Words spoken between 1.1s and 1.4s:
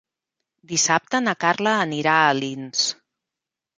na